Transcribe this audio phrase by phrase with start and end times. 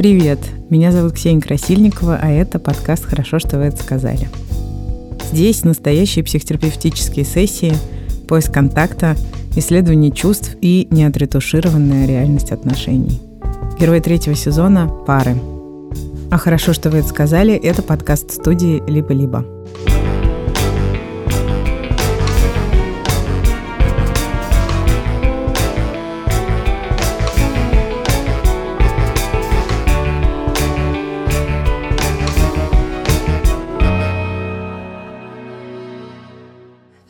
[0.00, 0.38] Привет,
[0.70, 4.30] меня зовут Ксения Красильникова, а это подкаст «Хорошо, что вы это сказали».
[5.30, 7.74] Здесь настоящие психотерапевтические сессии,
[8.26, 9.14] поиск контакта,
[9.56, 13.20] исследование чувств и неотретушированная реальность отношений.
[13.78, 15.36] Герой третьего сезона– пары.
[16.30, 19.44] А «Хорошо, что вы это сказали»– это подкаст студии «Либо-либо».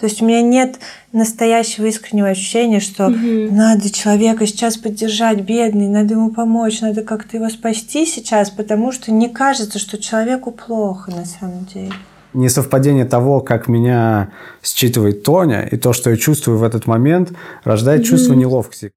[0.01, 0.79] То есть у меня нет
[1.13, 3.19] настоящего искреннего ощущения, что угу.
[3.51, 9.13] надо человека сейчас поддержать, бедный, надо ему помочь, надо как-то его спасти сейчас, потому что
[9.13, 11.93] не кажется, что человеку плохо на самом деле.
[12.33, 14.31] Несовпадение того, как меня
[14.63, 17.33] считывает Тоня, и то, что я чувствую в этот момент,
[17.63, 18.09] рождает угу.
[18.09, 18.93] чувство неловкости.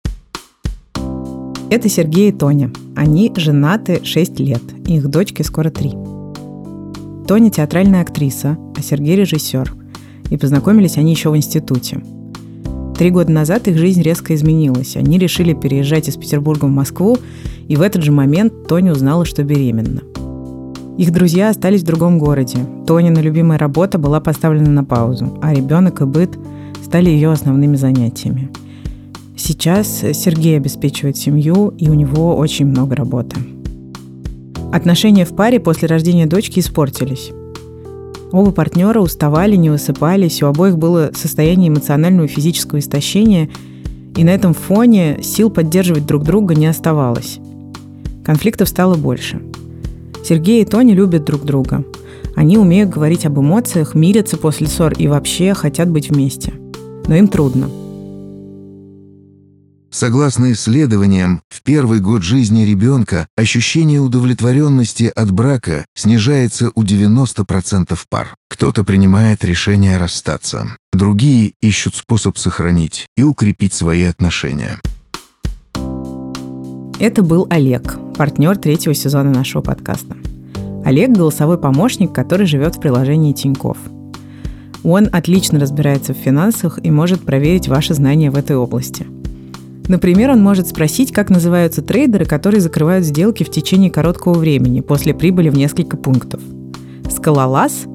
[1.70, 2.72] Это Сергей и Тоня.
[2.96, 5.90] Они женаты 6 лет, их дочке скоро 3.
[7.28, 9.74] Тоня театральная актриса, а Сергей режиссер–
[10.34, 12.02] и познакомились они еще в институте.
[12.98, 14.98] Три года назад их жизнь резко изменилась.
[14.98, 17.20] Они решили переезжать из Петербурга в Москву,
[17.68, 20.02] и в этот же момент Тоня узнала, что беременна.
[20.98, 22.58] Их друзья остались в другом городе.
[22.88, 26.32] Тонина любимая работа была поставлена на паузу, а ребенок и быт
[26.84, 28.50] стали ее основными занятиями.
[29.38, 33.36] Сейчас Сергей обеспечивает семью, и у него очень много работы.
[34.72, 37.32] Отношения в паре после рождения дочки испортились.
[38.34, 43.48] Оба партнера уставали, не высыпались, у обоих было состояние эмоционального и физического истощения,
[44.18, 47.38] и на этом фоне сил поддерживать друг друга не оставалось.
[48.26, 49.40] Конфликтов стало больше.
[50.26, 51.86] Сергей и Тони любят друг друга.
[52.36, 56.54] Они умеют говорить об эмоциях, мирятся после ссор и вообще хотят быть вместе.
[57.06, 57.70] Но им трудно–
[59.94, 68.36] Согласно исследованиям, в первый год жизни ребенка ощущение удовлетворенности от брака снижается у 90% пар.
[68.50, 74.80] Кто-то принимает решение расстаться, другие ищут способ сохранить и укрепить свои отношения.
[77.00, 80.18] Это был Олег, партнер третьего сезона нашего подкаста.
[80.84, 83.78] Олег– голосовой помощник, который живет в приложении Тиньков.
[84.84, 89.06] Он отлично разбирается в финансах и может проверить ваши знания в этой области–
[89.88, 95.14] Например, он может спросить, как называются трейдеры, которые закрывают сделки в течение короткого времени после
[95.14, 96.42] прибыли в несколько пунктов.
[97.10, 97.86] Скалолаз,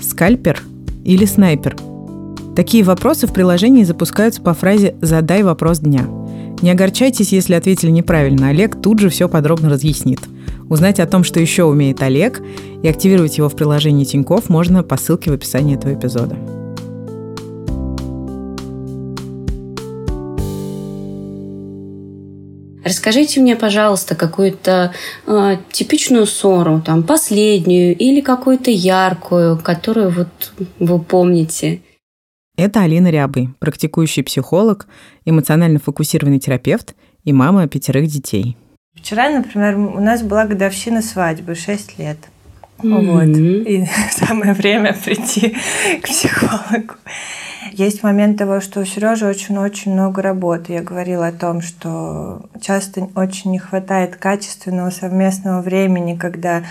[0.00, 0.60] скальпер
[1.04, 1.76] или снайпер.
[2.54, 6.06] Такие вопросы в приложении запускаются по фразе «задай вопрос дня».
[6.62, 10.20] Не огорчайтесь, если ответили неправильно, Олег тут же все подробно разъяснит.
[10.70, 12.40] Узнать о том, что еще умеет Олег,
[12.82, 16.36] и активировать его в приложении Тиньков можно по ссылке в описании этого эпизода.
[22.86, 24.92] Расскажите мне, пожалуйста, какую-то
[25.26, 31.80] э, типичную ссору, там, последнюю или какую-то яркую, которую вот вы помните.
[32.56, 34.86] Это Алина Рябый, практикующий психолог,
[35.24, 38.56] эмоционально фокусированный терапевт и мама пятерых детей.
[38.94, 42.18] Вчера, например, у нас была годовщина свадьбы, 6 лет.
[42.78, 43.10] Mm-hmm.
[43.10, 43.68] Вот.
[43.68, 45.56] И самое время прийти
[46.00, 46.94] к психологу.
[47.72, 50.74] Есть момент того, что у Сережи очень-очень много работы.
[50.74, 56.64] Я говорила о том, что часто очень не хватает качественного совместного времени, когда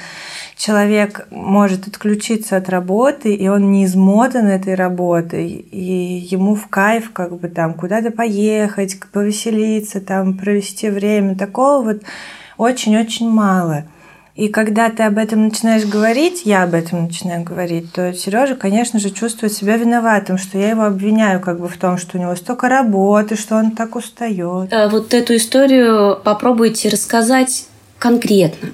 [0.56, 7.12] человек может отключиться от работы, и он не измотан этой работой, и ему в кайф
[7.12, 11.36] как бы там куда-то поехать, повеселиться, там провести время.
[11.36, 12.02] Такого вот
[12.58, 13.86] очень-очень мало.
[14.36, 19.00] И когда ты об этом начинаешь говорить, я об этом начинаю говорить, то Сережа, конечно
[19.00, 22.36] же, чувствует себя виноватым, что я его обвиняю как бы в том, что у него
[22.36, 24.74] столько работы, что он так устает.
[24.74, 28.70] А вот эту историю попробуйте рассказать конкретно.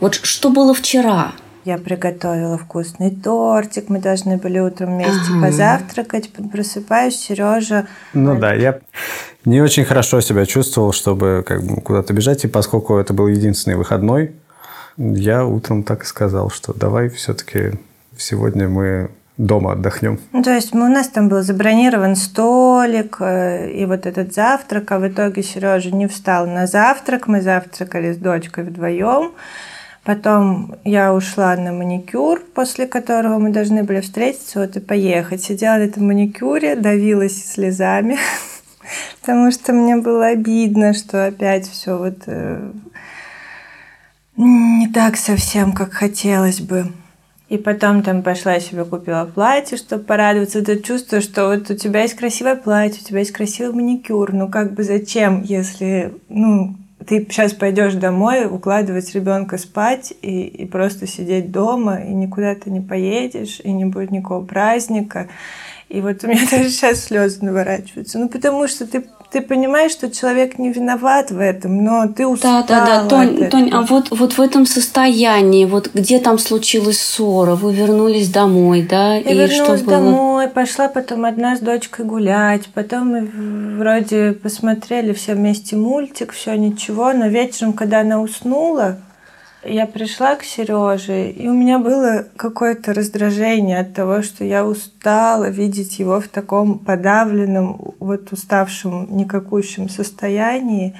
[0.00, 1.32] Вот что было вчера?
[1.66, 5.46] Я приготовила вкусный тортик, мы должны были утром вместе ага.
[5.46, 6.30] позавтракать.
[6.50, 7.86] Просыпаюсь, Сережа.
[8.14, 8.80] Ну да, я
[9.44, 13.76] не очень хорошо себя чувствовал, чтобы как бы куда-то бежать, и поскольку это был единственный
[13.76, 14.32] выходной,
[14.96, 17.72] я утром так и сказал, что давай все-таки
[18.16, 20.20] сегодня мы дома отдохнем.
[20.32, 24.98] Ну, то есть у нас там был забронирован столик э, и вот этот завтрак, а
[24.98, 29.32] в итоге Сережа не встал на завтрак, мы завтракали с дочкой вдвоем.
[30.04, 35.44] Потом я ушла на маникюр, после которого мы должны были встретиться вот и поехать.
[35.44, 38.18] Сидела на этом маникюре, давилась слезами,
[39.20, 42.72] потому что мне было обидно, что опять все вот э,
[44.36, 46.92] не так совсем, как хотелось бы.
[47.48, 50.64] И потом там пошла себе купила платье, чтобы порадоваться.
[50.64, 54.32] Ты чувствуешь, что вот у тебя есть красивое платье, у тебя есть красивый маникюр.
[54.32, 56.76] Ну как бы зачем, если, ну,
[57.06, 62.70] ты сейчас пойдешь домой, укладывать ребенка спать и, и просто сидеть дома, и никуда ты
[62.70, 65.28] не поедешь, и не будет никакого праздника.
[65.88, 68.18] И вот у меня даже сейчас слезы наворачиваются.
[68.18, 72.64] Ну, потому что ты ты понимаешь, что человек не виноват в этом, но ты устала.
[72.68, 77.00] Да, да, да, Тонь, Тонь, а вот, вот в этом состоянии, вот где там случилась
[77.00, 79.14] ссора, вы вернулись домой, да?
[79.14, 79.96] Я и вернулась что было?
[79.98, 86.54] домой, пошла потом одна с дочкой гулять, потом мы вроде посмотрели все вместе мультик, все
[86.54, 88.98] ничего, но вечером, когда она уснула,
[89.64, 95.48] я пришла к Сереже, и у меня было какое-то раздражение от того, что я устала
[95.48, 100.94] видеть его в таком подавленном, вот уставшем, никакущем состоянии.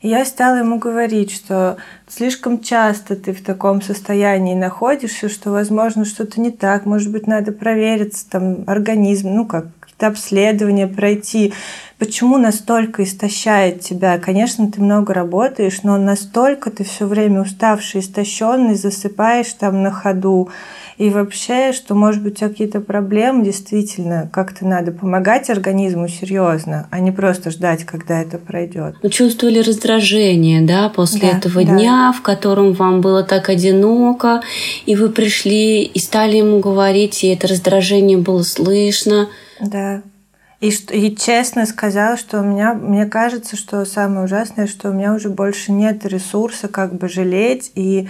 [0.00, 6.04] И я стала ему говорить, что слишком часто ты в таком состоянии находишься, что, возможно,
[6.04, 11.52] что-то не так, может быть, надо провериться, там, организм, ну, как какие-то обследования пройти,
[11.98, 14.18] почему настолько истощает тебя.
[14.18, 20.48] Конечно, ты много работаешь, но настолько ты все время уставший, истощенный, засыпаешь там на ходу.
[20.96, 26.88] И вообще, что, может быть, у тебя какие-то проблемы, действительно, как-то надо помогать организму серьезно,
[26.90, 28.96] а не просто ждать, когда это пройдет.
[29.02, 31.72] Вы чувствовали раздражение, да, после да, этого да.
[31.72, 34.42] дня, в котором вам было так одиноко,
[34.86, 39.28] и вы пришли и стали ему говорить, и это раздражение было слышно.
[39.60, 40.02] Да.
[40.60, 45.14] И, и честно сказала, что у меня, мне кажется, что самое ужасное, что у меня
[45.14, 48.08] уже больше нет ресурса как бы жалеть и,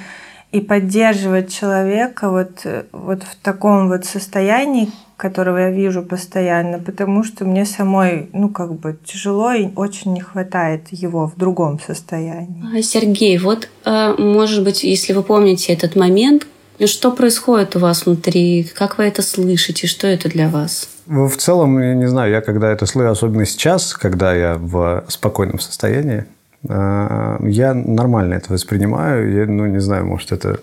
[0.51, 7.45] и поддерживать человека вот, вот в таком вот состоянии, которого я вижу постоянно, потому что
[7.45, 12.65] мне самой, ну, как бы тяжело и очень не хватает его в другом состоянии.
[12.79, 16.47] А, Сергей, вот, а, может быть, если вы помните этот момент,
[16.87, 20.89] что происходит у вас внутри, как вы это слышите, что это для вас?
[21.09, 25.59] В целом, я не знаю, я когда это слышу, особенно сейчас, когда я в спокойном
[25.59, 26.27] состоянии,
[26.69, 29.33] э, я нормально это воспринимаю.
[29.33, 30.61] Я, ну, не знаю, может, это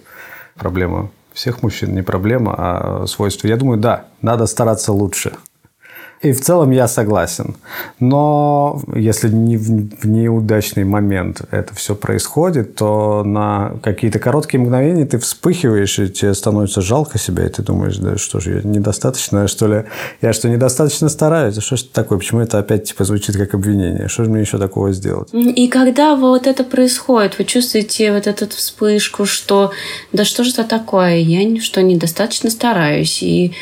[0.56, 3.48] проблема всех мужчин, не проблема, а свойство.
[3.48, 5.34] Я думаю, да, надо стараться лучше.
[6.26, 7.56] И в целом я согласен.
[8.00, 15.20] Но если не в неудачный момент это все происходит, то на какие-то короткие мгновения ты
[15.20, 19.68] вспыхиваешь, и тебе становится жалко себя, и ты думаешь, да что же, я недостаточно, что
[19.68, 19.84] ли,
[20.22, 21.60] я что, недостаточно стараюсь?
[21.60, 22.18] Что ж такое?
[22.18, 24.08] Почему это опять типа звучит как обвинение?
[24.08, 25.30] Что же мне еще такого сделать?
[25.32, 29.72] И когда вот это происходит, вы чувствуете вот эту вспышку, что
[30.12, 31.18] да что же это такое?
[31.18, 33.54] Я что, недостаточно стараюсь, и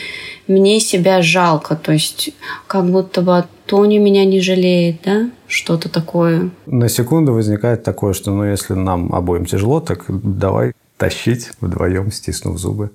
[0.47, 2.31] мне себя жалко, то есть
[2.67, 6.51] как будто бы Тони меня не жалеет, да, что-то такое.
[6.65, 12.57] На секунду возникает такое, что ну если нам обоим тяжело, так давай тащить вдвоем, стиснув
[12.57, 12.91] зубы.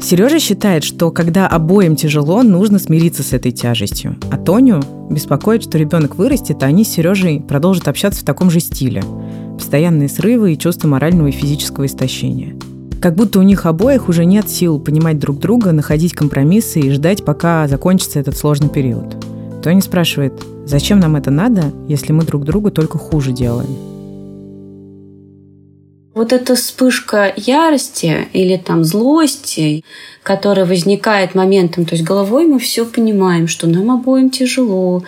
[0.00, 4.16] Сережа считает, что когда обоим тяжело, нужно смириться с этой тяжестью.
[4.30, 8.60] А Тоню беспокоит, что ребенок вырастет, а они с Сережей продолжат общаться в таком же
[8.60, 9.02] стиле.
[9.56, 12.54] Постоянные срывы и чувство морального и физического истощения–
[13.04, 17.22] как будто у них обоих уже нет сил понимать друг друга, находить компромиссы и ждать,
[17.22, 19.14] пока закончится этот сложный период.
[19.62, 20.32] Тони спрашивает,
[20.64, 23.68] зачем нам это надо, если мы друг другу только хуже делаем?
[26.14, 29.84] Вот эта вспышка ярости или там злости,
[30.22, 35.04] которая возникает моментом, то есть головой мы все понимаем, что нам обоим тяжело.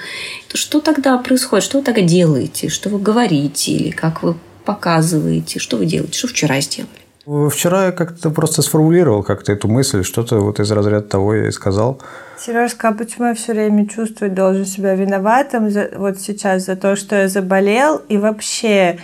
[0.52, 1.64] Что тогда происходит?
[1.64, 2.68] Что вы тогда делаете?
[2.68, 3.72] Что вы говорите?
[3.72, 4.34] Или как вы
[4.66, 5.60] показываете?
[5.60, 6.18] Что вы делаете?
[6.18, 7.05] Что вчера сделали?
[7.26, 11.50] Вчера я как-то просто сформулировал как-то эту мысль, что-то вот из разряда того я и
[11.50, 12.00] сказал.
[12.38, 16.94] Сережка, а почему я все время чувствую, должен себя виноватым за, вот сейчас за то,
[16.94, 19.00] что я заболел, и вообще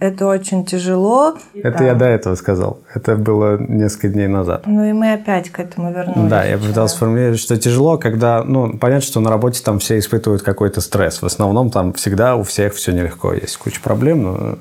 [0.00, 1.36] это очень тяжело.
[1.54, 1.84] Это да.
[1.84, 2.80] я до этого сказал.
[2.94, 4.62] Это было несколько дней назад.
[4.66, 6.30] Ну и мы опять к этому вернулись.
[6.30, 10.42] Да, я пытался сформулировать, что тяжело, когда, ну, понятно, что на работе там все испытывают
[10.42, 11.22] какой-то стресс.
[11.22, 13.32] В основном там всегда у всех все нелегко.
[13.34, 14.58] Есть куча проблем, но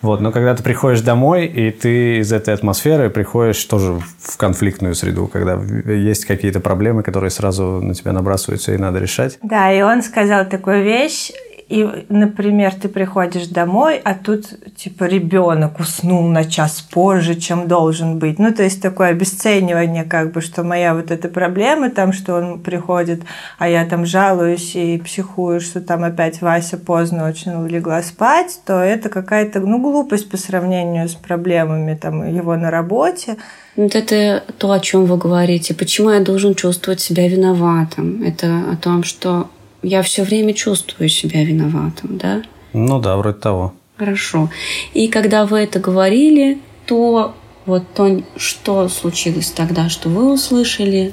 [0.00, 4.94] вот, но когда ты приходишь домой, и ты из этой атмосферы приходишь тоже в конфликтную
[4.94, 5.54] среду, когда
[5.92, 9.38] есть какие-то проблемы, которые сразу на тебя набрасываются и надо решать.
[9.42, 11.32] Да, и он сказал такую вещь,
[11.68, 18.18] и, например, ты приходишь домой, а тут типа ребенок уснул на час позже, чем должен
[18.18, 18.38] быть.
[18.38, 22.60] Ну, то есть такое обесценивание, как бы, что моя вот эта проблема там, что он
[22.60, 23.20] приходит,
[23.58, 28.80] а я там жалуюсь и психую, что там опять Вася поздно очень легла спать, то
[28.80, 33.36] это какая-то, ну, глупость по сравнению с проблемами там его на работе.
[33.76, 35.74] Вот это то, о чем вы говорите.
[35.74, 38.22] Почему я должен чувствовать себя виноватым?
[38.22, 39.50] Это о том, что
[39.82, 42.42] я все время чувствую себя виноватым, да?
[42.72, 43.74] Ну да, вроде того.
[43.96, 44.50] Хорошо.
[44.94, 47.34] И когда вы это говорили, то
[47.66, 51.12] вот то, что случилось тогда, что вы услышали?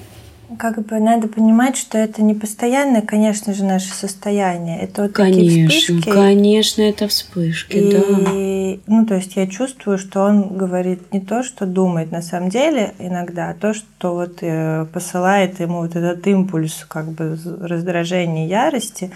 [0.57, 4.79] Как бы надо понимать, что это не постоянное, конечно же, наше состояние.
[4.79, 6.09] Это вот конечно, такие вспышки.
[6.09, 8.93] Конечно, это вспышки, и, да.
[8.93, 12.93] Ну, то есть я чувствую, что он говорит не то, что думает на самом деле
[12.99, 19.11] иногда, а то, что вот э, посылает ему вот этот импульс как бы раздражения, ярости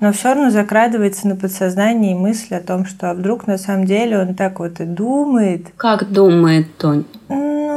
[0.00, 4.18] но все равно закрадывается на подсознание мысль о том, что а вдруг на самом деле
[4.18, 5.66] он так вот и думает.
[5.76, 7.04] Как думает Тонь?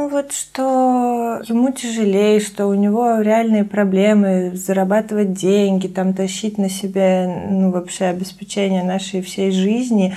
[0.04, 6.68] Ну вот что ему тяжелее, что у него реальные проблемы зарабатывать деньги, там тащить на
[6.68, 10.14] себе ну, вообще обеспечение нашей всей жизни.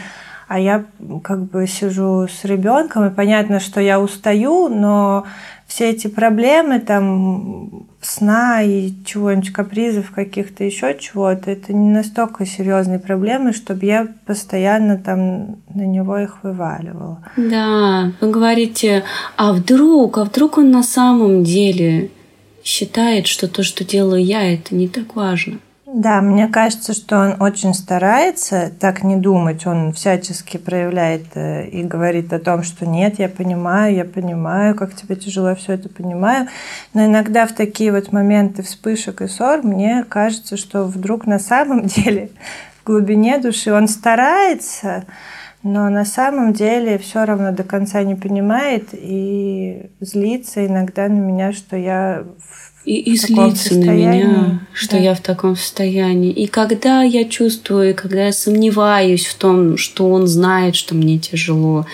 [0.48, 0.86] А я
[1.24, 5.26] как бы сижу с ребенком, и понятно, что я устаю, но
[5.68, 13.00] все эти проблемы там сна и чего-нибудь, капризов каких-то, еще чего-то, это не настолько серьезные
[13.00, 17.22] проблемы, чтобы я постоянно там на него их вываливала.
[17.36, 19.04] Да, вы говорите,
[19.36, 22.12] а вдруг, а вдруг он на самом деле
[22.64, 25.60] считает, что то, что делаю я, это не так важно.
[26.00, 29.66] Да, мне кажется, что он очень старается так не думать.
[29.66, 34.94] Он всячески проявляет э, и говорит о том, что нет, я понимаю, я понимаю, как
[34.94, 36.50] тебе тяжело, все это понимаю.
[36.94, 41.86] Но иногда в такие вот моменты вспышек и ссор мне кажется, что вдруг на самом
[41.86, 42.30] деле
[42.84, 45.06] в глубине души он старается,
[45.64, 51.54] но на самом деле все равно до конца не понимает и злится иногда на меня,
[51.54, 52.24] что я
[52.88, 55.00] и, и злиться на меня, что да.
[55.00, 56.32] я в таком состоянии.
[56.32, 61.86] И когда я чувствую, когда я сомневаюсь в том, что он знает, что мне тяжело,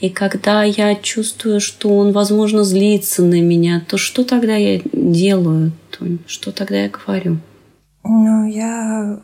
[0.00, 5.70] и когда я чувствую, что он, возможно, злится на меня, то что тогда я делаю,
[5.96, 6.18] Тонь?
[6.26, 7.38] Что тогда я говорю?
[8.02, 9.20] Ну, я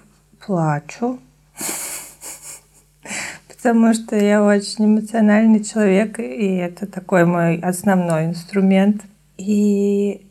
[0.47, 1.19] плачу.
[3.49, 9.03] Потому что я очень эмоциональный человек, и это такой мой основной инструмент.
[9.39, 10.26] И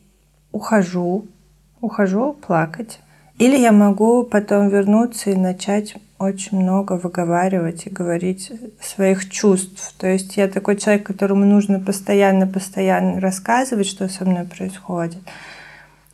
[0.56, 1.26] ухожу,
[1.80, 3.00] ухожу плакать.
[3.38, 9.94] Или я могу потом вернуться и начать очень много выговаривать и говорить своих чувств.
[9.98, 15.22] То есть я такой человек, которому нужно постоянно-постоянно рассказывать, что со мной происходит.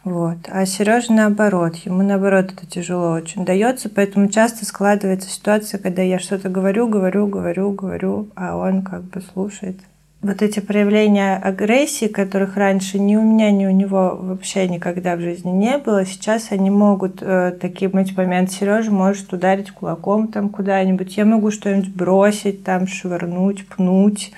[0.02, 0.38] Вот.
[0.48, 6.18] А Сережа наоборот, ему наоборот это тяжело очень дается, поэтому часто складывается ситуация, когда я
[6.18, 9.78] что-то говорю, говорю, говорю, говорю, а он как бы слушает
[10.22, 15.20] вот эти проявления агрессии, которых раньше ни у меня, ни у него вообще никогда в
[15.20, 20.48] жизни не было, сейчас они могут э, таким быть момент Сережа может ударить кулаком там
[20.48, 24.32] куда-нибудь, я могу что-нибудь бросить, там швырнуть, пнуть.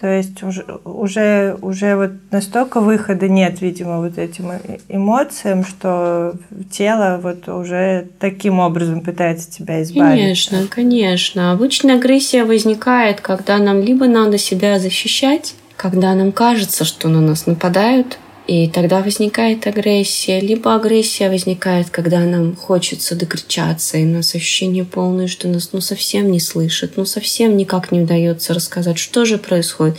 [0.00, 4.50] То есть уже, уже, уже вот настолько выхода нет, видимо, вот этим
[4.88, 6.34] эмоциям, что
[6.70, 10.18] тело вот уже таким образом пытается тебя избавить.
[10.18, 11.52] Конечно, конечно.
[11.52, 17.46] Обычно агрессия возникает, когда нам либо надо себя защищать, когда нам кажется, что на нас
[17.46, 20.40] нападают, и тогда возникает агрессия.
[20.40, 25.80] Либо агрессия возникает, когда нам хочется докричаться, и у нас ощущение полное, что нас ну,
[25.80, 29.96] совсем не слышат, ну совсем никак не удается рассказать, что же происходит.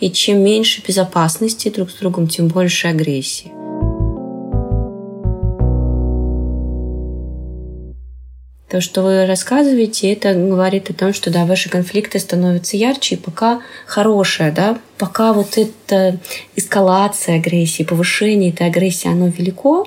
[0.00, 3.52] И чем меньше безопасности друг с другом, тем больше агрессии.
[8.74, 13.18] То, что вы рассказываете, это говорит о том, что да, ваши конфликты становятся ярче, и
[13.18, 16.18] пока хорошая, да, пока вот эта
[16.56, 19.86] эскалация агрессии, повышение этой агрессии, оно велико,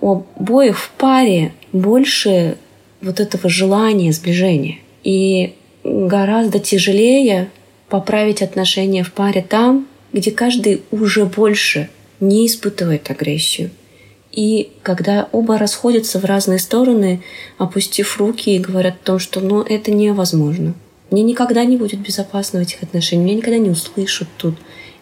[0.00, 2.56] у обоих в паре больше
[3.00, 4.78] вот этого желания сближения.
[5.04, 7.48] И гораздо тяжелее
[7.88, 11.88] поправить отношения в паре там, где каждый уже больше
[12.18, 13.70] не испытывает агрессию,
[14.32, 17.22] и когда оба расходятся в разные стороны,
[17.58, 20.74] опустив руки и говорят о том, что ну, это невозможно.
[21.10, 24.54] Мне никогда не будет безопасно в этих отношениях, меня никогда не услышат тут.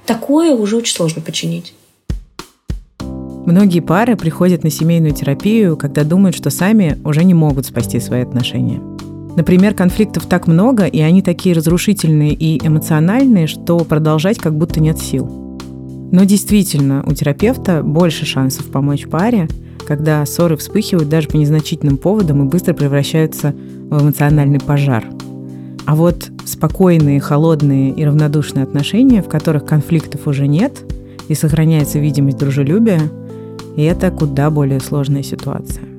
[0.06, 1.74] Такое уже очень сложно починить.
[3.44, 8.22] Многие пары приходят на семейную терапию, когда думают, что сами уже не могут спасти свои
[8.22, 8.80] отношения.
[9.36, 14.98] Например, конфликтов так много, и они такие разрушительные и эмоциональные, что продолжать как будто нет
[14.98, 15.47] сил.
[16.10, 19.48] Но действительно, у терапевта больше шансов помочь паре,
[19.86, 23.54] когда ссоры вспыхивают даже по незначительным поводам и быстро превращаются
[23.90, 25.04] в эмоциональный пожар.
[25.86, 30.84] А вот спокойные, холодные и равнодушные отношения, в которых конфликтов уже нет
[31.28, 33.00] и сохраняется видимость дружелюбия,
[33.76, 35.97] и это куда более сложная ситуация.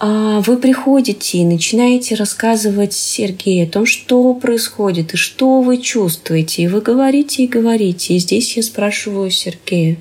[0.00, 6.62] Вы приходите и начинаете рассказывать Сергею о том, что происходит и что вы чувствуете.
[6.62, 8.14] И вы говорите и говорите.
[8.14, 9.98] И здесь я спрашиваю Сергея,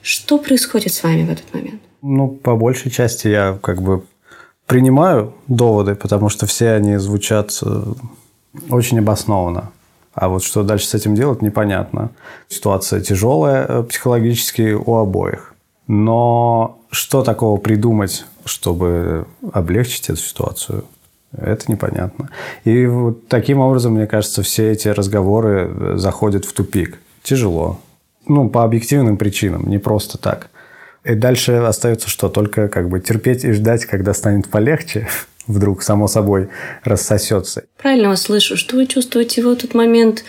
[0.00, 1.80] что происходит с вами в этот момент?
[2.02, 4.04] Ну, по большей части я как бы
[4.66, 7.82] принимаю доводы, потому что все они звучат э,
[8.70, 9.70] очень обоснованно.
[10.14, 12.10] А вот что дальше с этим делать, непонятно.
[12.48, 15.54] Ситуация тяжелая э, психологически у обоих.
[15.86, 20.84] Но что такого придумать, чтобы облегчить эту ситуацию,
[21.36, 22.30] это непонятно.
[22.64, 26.98] И вот таким образом, мне кажется, все эти разговоры э, заходят в тупик.
[27.22, 27.80] Тяжело.
[28.26, 30.48] Ну, по объективным причинам, не просто так.
[31.04, 32.28] И дальше остается что?
[32.28, 35.08] Только как бы терпеть и ждать, когда станет полегче,
[35.46, 36.48] вдруг само собой
[36.84, 37.64] рассосется.
[37.78, 40.24] Правильно вас слышу, что вы чувствуете в этот момент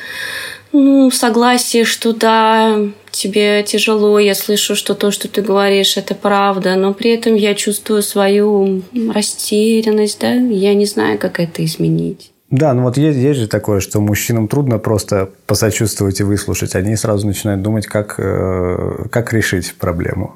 [0.81, 2.77] ну, согласие, что да,
[3.11, 7.55] тебе тяжело, я слышу, что то, что ты говоришь, это правда, но при этом я
[7.55, 8.81] чувствую свою
[9.13, 12.31] растерянность, да, я не знаю, как это изменить.
[12.51, 16.75] Да, ну вот есть, есть же такое, что мужчинам трудно просто посочувствовать и выслушать.
[16.75, 20.35] Они сразу начинают думать, как, э, как решить проблему.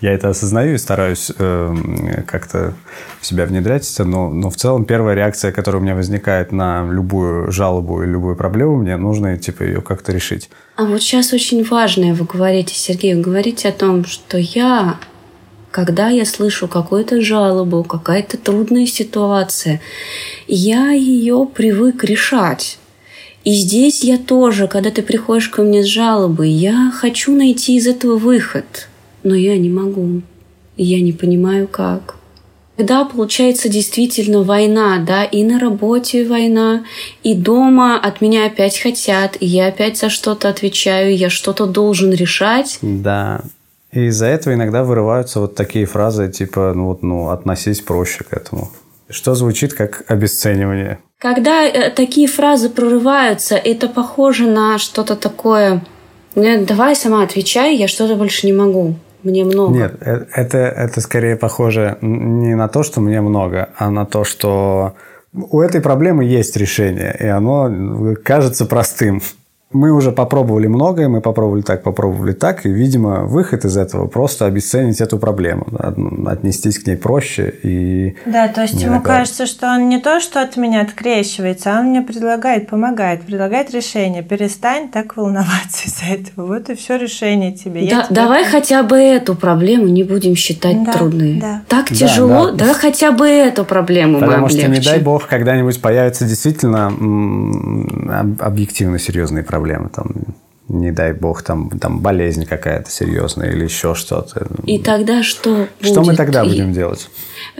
[0.00, 2.74] Я это осознаю и стараюсь э, как-то
[3.20, 6.86] в себя внедрять это, но, но в целом первая реакция, которая у меня возникает на
[6.90, 10.50] любую жалобу или любую проблему, мне нужно типа ее как-то решить.
[10.76, 14.98] А вот сейчас очень важное вы говорите, Сергей, вы говорите о том, что я,
[15.70, 19.80] когда я слышу какую-то жалобу, какая-то трудная ситуация,
[20.48, 22.78] я ее привык решать.
[23.44, 27.86] И здесь я тоже, когда ты приходишь ко мне с жалобой, я хочу найти из
[27.86, 28.88] этого выход–
[29.24, 30.22] но я не могу.
[30.76, 32.16] Я не понимаю, как.
[32.76, 36.84] Когда получается действительно война, да, и на работе война,
[37.22, 42.12] и дома от меня опять хотят, и я опять за что-то отвечаю, я что-то должен
[42.12, 42.78] решать.
[42.82, 43.42] Да.
[43.92, 48.32] И из-за этого иногда вырываются вот такие фразы, типа, ну вот, ну, относись проще к
[48.32, 48.72] этому.
[49.08, 50.98] Что звучит как обесценивание.
[51.18, 55.84] Когда э, такие фразы прорываются, это похоже на что-то такое.
[56.34, 59.74] Давай сама отвечай, я что-то больше не могу мне много.
[59.74, 64.24] Нет, э, это, это скорее похоже не на то, что мне много, а на то,
[64.24, 64.94] что
[65.32, 69.20] у этой проблемы есть решение, и оно кажется простым
[69.74, 74.46] мы уже попробовали многое, мы попробовали так, попробовали так, и, видимо, выход из этого просто
[74.46, 75.66] обесценить эту проблему,
[76.26, 78.16] отнестись к ней проще и...
[78.24, 79.18] Да, то есть ему такая...
[79.18, 83.72] кажется, что он не то, что от меня открещивается, а он мне предлагает, помогает, предлагает
[83.72, 84.22] решение.
[84.22, 86.46] Перестань так волноваться из-за этого.
[86.46, 87.88] Вот и все решение тебе.
[87.90, 88.56] Да, давай помогу.
[88.56, 91.40] хотя бы эту проблему не будем считать да, трудной.
[91.40, 91.62] Да.
[91.68, 92.58] Так тяжело, да, да.
[92.58, 94.72] давай хотя бы эту проблему Потому мы облегчим.
[94.72, 96.92] что, не дай бог, когда-нибудь появятся действительно
[98.38, 100.34] объективно серьезные проблемы проблемы, там,
[100.68, 104.46] не дай бог, там, там болезнь какая-то серьезная или еще что-то.
[104.64, 105.92] И тогда что будет?
[105.92, 106.74] Что мы тогда будем и...
[106.74, 107.10] делать?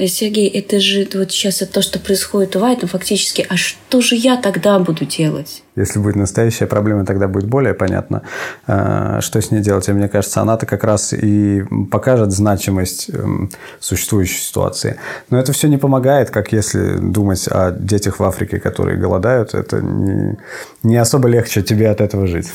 [0.06, 4.16] Сергей, это же вот сейчас это то, что происходит у Вайта, фактически, а что же
[4.16, 5.62] я тогда буду делать?
[5.76, 8.22] Если будет настоящая проблема, тогда будет более понятно,
[8.66, 9.88] э, что с ней делать.
[9.88, 14.96] И мне кажется, она-то как раз и покажет значимость эм, существующей ситуации.
[15.30, 19.54] Но это все не помогает, как если думать о детях в Африке, которые голодают.
[19.54, 20.38] Это не,
[20.82, 22.46] не особо легче тебе от этого жить.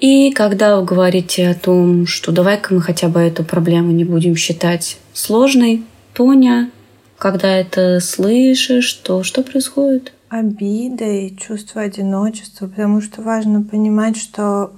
[0.00, 4.36] И когда вы говорите о том, что давай-ка мы хотя бы эту проблему не будем
[4.36, 5.82] считать сложной,
[6.14, 6.70] Тоня,
[7.18, 10.12] когда это слышишь, то что происходит?
[10.28, 14.72] Обида и чувство одиночества, потому что важно понимать, что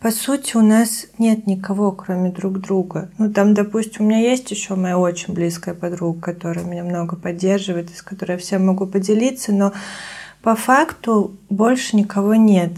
[0.00, 3.10] по сути у нас нет никого, кроме друг друга.
[3.18, 7.90] Ну там, допустим, у меня есть еще моя очень близкая подруга, которая меня много поддерживает,
[7.94, 9.72] с которой я всем могу поделиться, но
[10.42, 12.70] по факту больше никого нет.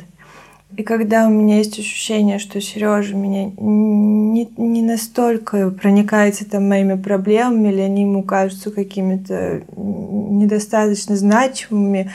[0.78, 6.94] И когда у меня есть ощущение, что Сережа меня не, не настолько проникается там моими
[6.94, 12.12] проблемами, или они ему кажутся какими-то недостаточно значимыми,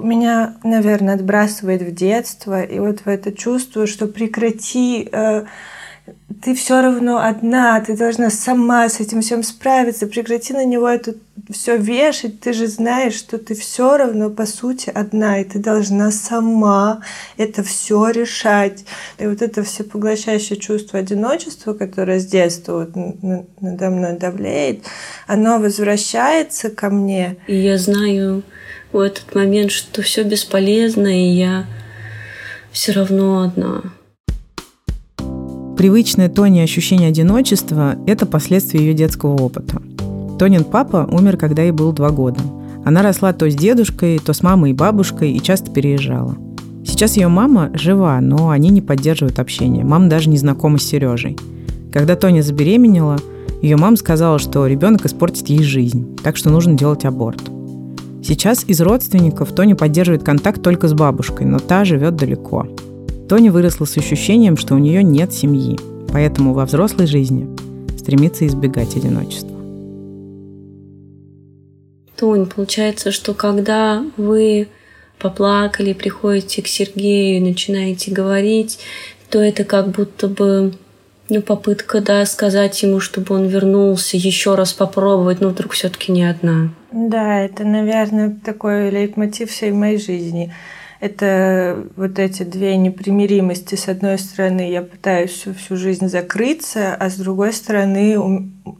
[0.00, 2.64] меня, наверное, отбрасывает в детство.
[2.64, 5.44] И вот в это чувство, что прекрати э,
[6.42, 11.14] ты все равно одна, ты должна сама с этим всем справиться, прекрати на него это
[11.50, 16.10] все вешать, ты же знаешь, что ты все равно по сути одна, и ты должна
[16.10, 17.02] сама
[17.36, 18.84] это все решать.
[19.18, 23.22] И вот это всепоглощающее чувство одиночества, которое с детства вот
[23.60, 24.84] надо мной давлеет,
[25.28, 27.36] оно возвращается ко мне.
[27.46, 28.42] И я знаю
[28.92, 31.66] в этот момент, что все бесполезно, и я
[32.72, 33.82] все равно одна.
[35.82, 39.82] Привычное Тоне ощущение одиночества– это последствия ее детского опыта.
[40.38, 42.38] Тонин папа умер, когда ей было два года.
[42.84, 46.36] Она росла то с дедушкой, то с мамой и бабушкой и часто переезжала.
[46.86, 49.84] Сейчас ее мама жива, но они не поддерживают общение.
[49.84, 51.36] Мама даже не знакома с Сережей.
[51.92, 53.18] Когда Тоня забеременела,
[53.60, 57.42] ее мама сказала, что ребенок испортит ей жизнь, так что нужно делать аборт.
[58.22, 62.68] Сейчас из родственников Тоня поддерживает контакт только с бабушкой, но та живет далеко.
[63.32, 65.78] Тони выросла с ощущением, что у нее нет семьи,
[66.12, 67.48] поэтому во взрослой жизни
[67.96, 69.56] стремится избегать одиночества.
[72.14, 74.68] Тонь, получается, что когда вы
[75.18, 78.80] поплакали, приходите к Сергею и начинаете говорить,
[79.30, 80.74] то это как будто бы
[81.30, 86.28] ну, попытка, да, сказать ему, чтобы он вернулся, еще раз попробовать, но вдруг все-таки не
[86.28, 86.74] одна.
[86.92, 90.52] Да, это, наверное, такой лейтмотив всей моей жизни.
[91.02, 93.74] Это вот эти две непримиримости.
[93.74, 98.16] С одной стороны, я пытаюсь всю, всю жизнь закрыться, а с другой стороны,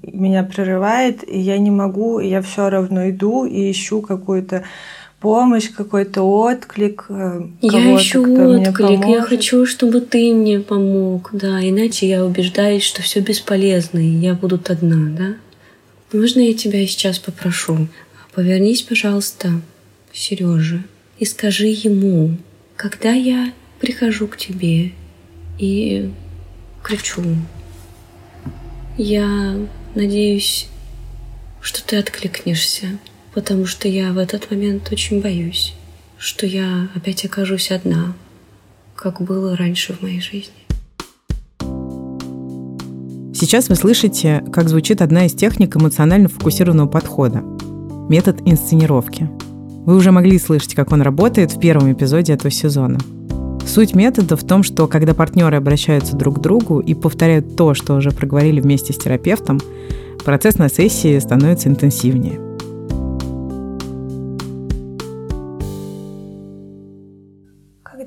[0.04, 4.62] меня прерывает, и я не могу, и я все равно иду и ищу какую-то
[5.18, 7.06] помощь, какой-то отклик.
[7.08, 13.02] Э, я ищу отклик, я хочу, чтобы ты мне помог, да, иначе я убеждаюсь, что
[13.02, 15.34] все бесполезно, и я буду одна, да.
[16.16, 17.88] Можно я тебя сейчас попрошу?
[18.32, 19.48] Повернись, пожалуйста,
[20.12, 20.84] к Сереже
[21.22, 22.36] и скажи ему,
[22.74, 24.90] когда я прихожу к тебе
[25.58, 26.10] и
[26.82, 27.22] кричу,
[28.98, 29.56] я
[29.94, 30.68] надеюсь,
[31.60, 32.98] что ты откликнешься
[33.34, 35.74] потому что я в этот момент очень боюсь,
[36.18, 38.14] что я опять окажусь одна,
[38.94, 40.52] как было раньше в моей жизни.
[43.34, 47.40] Сейчас вы слышите, как звучит одна из техник эмоционально фокусированного подхода–
[48.08, 49.28] метод инсценировки.
[49.84, 52.98] Вы уже могли слышать, как он работает в первом эпизоде этого сезона.
[53.66, 57.94] Суть метода в том, что когда партнеры обращаются друг к другу и повторяют то, что
[57.94, 59.60] уже проговорили вместе с терапевтом,
[60.24, 62.40] процесс на сессии становится интенсивнее–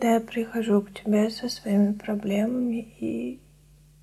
[0.06, 3.40] когда я прихожу к тебе со своими проблемами и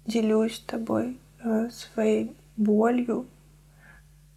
[0.05, 3.27] делюсь с тобой э, своей болью,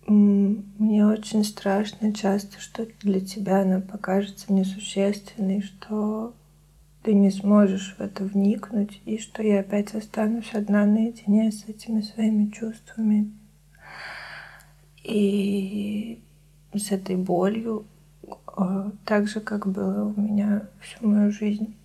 [0.07, 6.33] мне очень страшно часто, что для тебя она покажется несущественной, что
[7.03, 12.01] ты не сможешь в это вникнуть, и что я опять останусь одна наедине с этими
[12.01, 13.31] своими чувствами
[15.03, 16.21] и
[16.73, 17.85] с этой болью,
[18.47, 21.75] а, так же, как было у меня всю мою жизнь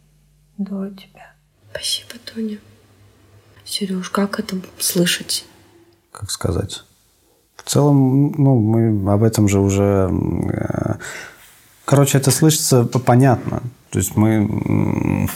[0.57, 1.35] до тебя.
[1.71, 2.59] Спасибо, Тоня.
[3.65, 5.45] Сереж, как это слышать?
[6.11, 6.83] Как сказать?
[7.65, 10.11] В целом, ну, мы об этом же уже...
[10.53, 10.95] Э,
[11.85, 13.63] короче, это слышится понятно.
[13.91, 15.29] То есть мы...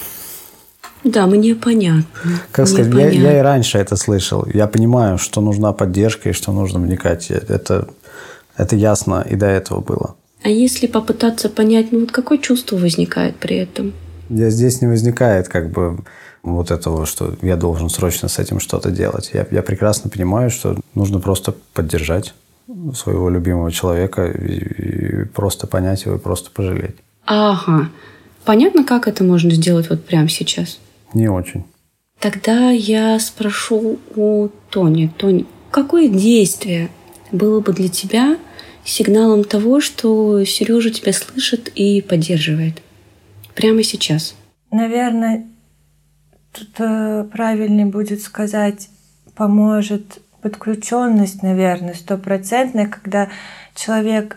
[1.05, 2.05] Да, мне понятно.
[2.51, 4.47] Как мне сказать, Я, я и раньше это слышал.
[4.53, 7.31] Я понимаю, что нужна поддержка и что нужно вникать.
[7.31, 7.89] Это,
[8.57, 10.17] это ясно и до этого было.
[10.43, 13.93] А если попытаться понять, ну вот какое чувство возникает при этом?
[14.31, 15.99] Я здесь не возникает как бы
[16.45, 19.31] вот этого, что я должен срочно с этим что-то делать.
[19.33, 22.35] Я, я прекрасно понимаю, что нужно просто поддержать
[22.95, 26.97] своего любимого человека и, и просто понять его и просто пожалеть.
[27.27, 27.91] Ага.
[28.45, 30.79] Понятно, как это можно сделать вот прямо сейчас?
[31.15, 31.65] Не очень.
[32.21, 35.13] Тогда я спрошу у Тони.
[35.17, 36.91] Тони, какое действие
[37.33, 38.39] было бы для тебя
[38.85, 42.83] сигналом того, что Сережа тебя слышит и поддерживает.
[43.55, 44.35] Прямо сейчас.
[44.71, 45.47] Наверное,
[46.55, 48.89] тут правильнее будет сказать,
[49.35, 53.29] поможет подключенность, наверное, стопроцентная, когда
[53.75, 54.37] человек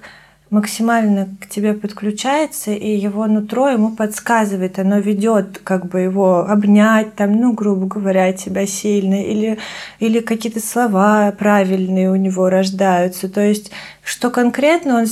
[0.49, 7.15] максимально к тебе подключается, и его нутро ему подсказывает, оно ведет как бы его обнять,
[7.15, 9.57] там, ну, грубо говоря, тебя сильно, или,
[9.99, 13.27] или какие-то слова правильные у него рождаются.
[13.27, 13.71] То есть,
[14.03, 15.07] что конкретно он,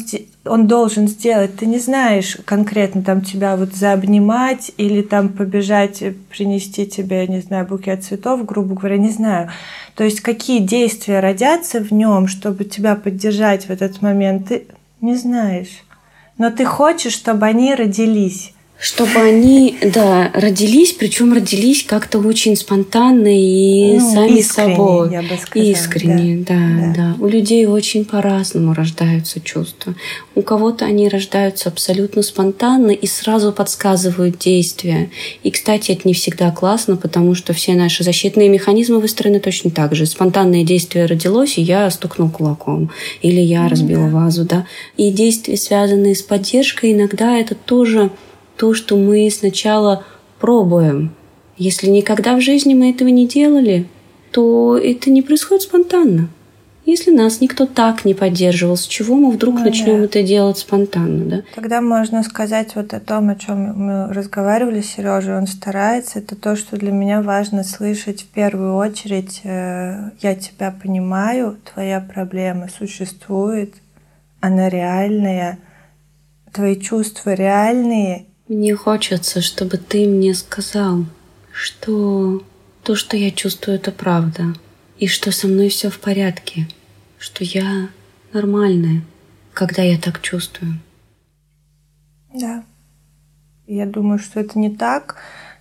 [0.45, 6.85] он должен сделать, ты не знаешь конкретно там тебя вот заобнимать или там побежать, принести
[6.85, 9.49] тебе, не знаю, букет цветов, грубо говоря, не знаю.
[9.95, 14.65] То есть, какие действия родятся в нем, чтобы тебя поддержать в этот момент, ты,
[15.01, 15.83] не знаешь.
[16.37, 18.54] Но ты хочешь, чтобы они родились.
[18.77, 25.11] Чтобы они, да, родились, причем родились как-то очень спонтанно и ну, сами искренне, собой.
[25.11, 27.15] Я бы сказала, искренне, да, да, да.
[27.23, 29.95] У людей очень по-разному рождаются чувства.
[30.35, 35.09] У кого-то они рождаются абсолютно спонтанно и сразу подсказывают действия.
[35.41, 39.95] И, кстати, это не всегда классно, потому что все наши защитные механизмы выстроены точно так
[39.95, 40.05] же.
[40.05, 42.91] Спонтанное действие родилось, и я стукнул кулаком.
[43.21, 44.15] Или я ну, разбила да.
[44.15, 44.67] вазу, да.
[44.97, 48.11] И действия, связанные с поддержкой, иногда это тоже
[48.57, 50.03] то, что мы сначала
[50.39, 51.13] пробуем.
[51.57, 53.87] Если никогда в жизни мы этого не делали,
[54.31, 56.29] то это не происходит спонтанно.
[56.85, 60.05] Если нас никто так не поддерживал, с чего мы вдруг ну, начнем да.
[60.05, 61.43] это делать спонтанно, да?
[61.55, 65.35] Тогда можно сказать вот о том, о чем мы разговаривали с Сережей.
[65.35, 66.19] Он старается.
[66.19, 69.41] Это то, что для меня важно слышать в первую очередь.
[69.43, 73.73] Э, я тебя понимаю, твоя проблема существует,
[74.39, 75.57] она реальная,
[76.53, 81.05] твои чувства реальные, мне хочется, чтобы ты мне сказал,
[81.51, 82.43] что
[82.83, 84.53] то, что я чувствую, это правда,
[84.97, 86.67] и что со мной все в порядке,
[87.17, 87.89] что я
[88.33, 89.03] нормальная,
[89.53, 90.79] когда я так чувствую.
[92.33, 92.63] Да.
[93.65, 95.17] Я думаю, что это не так,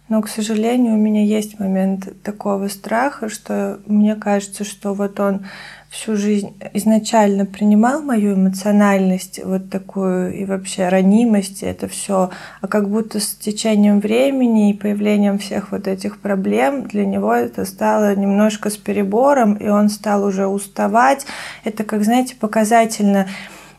[0.09, 5.47] но, к сожалению, у меня есть момент такого страха, что мне кажется, что вот он
[5.95, 12.31] всю жизнь изначально принимал мою эмоциональность, вот такую и вообще ранимость, это все,
[12.61, 17.65] а как будто с течением времени и появлением всех вот этих проблем для него это
[17.65, 21.27] стало немножко с перебором, и он стал уже уставать.
[21.63, 23.29] Это, как знаете, показательно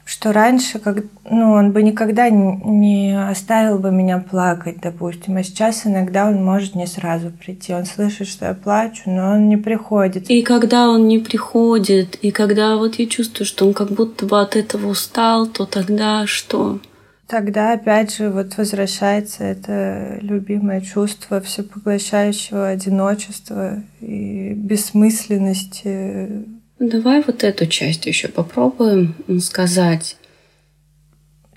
[0.06, 5.88] что раньше, как, ну, он бы никогда не оставил бы меня плакать, допустим, а сейчас
[5.88, 7.74] иногда он может не сразу прийти.
[7.74, 10.30] Он слышит, что я плачу, но он не приходит.
[10.30, 14.40] И когда он не приходит, и когда вот я чувствую, что он как будто бы
[14.40, 16.80] от этого устал, то тогда что?
[17.28, 26.46] Тогда опять же вот возвращается это любимое чувство всепоглощающего одиночества и бессмысленности
[26.80, 30.18] Давай вот эту часть еще попробуем сказать.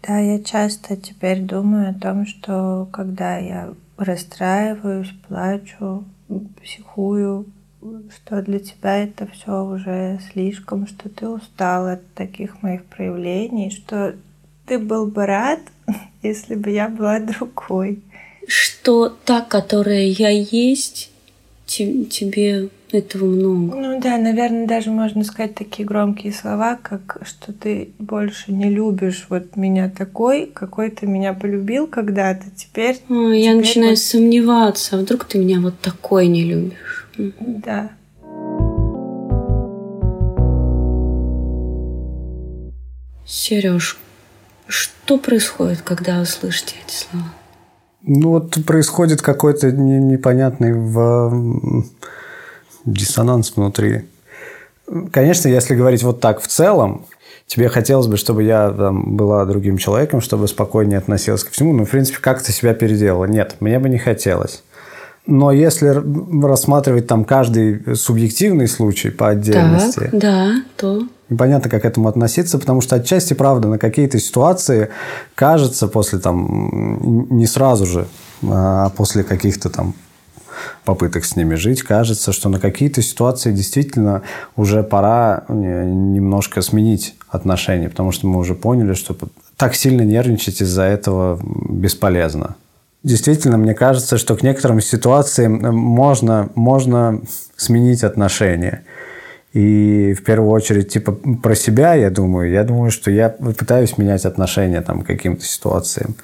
[0.07, 6.05] Да, я часто теперь думаю о том, что когда я расстраиваюсь, плачу,
[6.63, 7.47] психую,
[8.15, 14.15] что для тебя это все уже слишком, что ты устал от таких моих проявлений, что
[14.67, 15.61] ты был бы рад,
[16.23, 18.03] если бы я была другой.
[18.47, 21.11] Что та, которая я есть,
[21.67, 23.77] тебе этого много.
[23.77, 29.27] Ну да, наверное, даже можно сказать такие громкие слова, как что ты больше не любишь
[29.29, 33.01] вот меня такой, какой ты меня полюбил когда-то, теперь...
[33.09, 33.99] О, я начинаю вот...
[33.99, 37.09] сомневаться, а вдруг ты меня вот такой не любишь.
[37.41, 37.91] Да.
[43.27, 43.99] Сереж,
[44.67, 47.27] что происходит, когда вы слышите эти слова?
[48.03, 51.85] Ну вот происходит какой-то непонятный в
[52.93, 54.07] диссонанс внутри.
[55.11, 57.07] Конечно, если говорить вот так в целом,
[57.47, 61.85] тебе хотелось бы, чтобы я там, была другим человеком, чтобы спокойнее относилась ко всему, ну,
[61.85, 63.25] в принципе, как ты себя переделала?
[63.27, 64.63] Нет, мне бы не хотелось.
[65.27, 66.03] Но если
[66.43, 72.59] рассматривать там каждый субъективный случай по отдельности, так, да, то непонятно, как к этому относиться,
[72.59, 74.89] потому что отчасти, правда, на какие-то ситуации
[75.35, 78.07] кажется после там не сразу же,
[78.43, 79.95] а после каких-то там
[80.85, 84.23] попыток с ними жить, кажется, что на какие-то ситуации действительно
[84.57, 89.17] уже пора э, немножко сменить отношения, потому что мы уже поняли, что
[89.57, 92.57] так сильно нервничать из-за этого бесполезно.
[93.05, 97.21] Действительно, мне кажется, что к некоторым ситуациям э, можно, можно
[97.57, 98.85] сменить отношения.
[99.59, 102.49] И в первую очередь, типа, про себя я думаю.
[102.53, 106.15] Я думаю, что я пытаюсь менять отношения там, к каким-то ситуациям.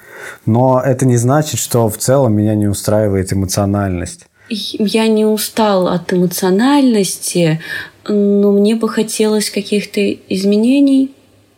[0.45, 4.27] Но это не значит, что в целом меня не устраивает эмоциональность.
[4.47, 7.59] Я не устал от эмоциональности,
[8.07, 11.13] но мне бы хотелось каких-то изменений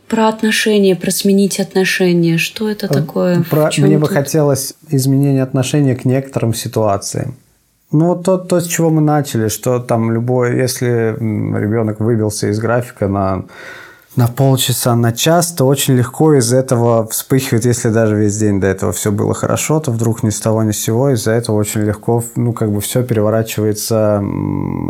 [0.07, 2.39] про отношения, про сменить отношения.
[2.39, 3.43] Что это э, такое?
[3.51, 4.01] Про, мне тут?
[4.01, 7.35] бы хотелось изменения отношения к некоторым ситуациям.
[7.91, 12.59] Ну, вот то, то, с чего мы начали, что там любой, если ребенок выбился из
[12.59, 13.45] графика на,
[14.17, 18.67] на полчаса, на час, то очень легко из этого вспыхивает, если даже весь день до
[18.67, 21.81] этого все было хорошо, то вдруг ни с того ни с сего, из-за этого очень
[21.81, 24.21] легко, ну, как бы все переворачивается